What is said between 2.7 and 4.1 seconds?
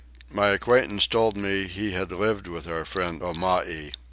friend Omai.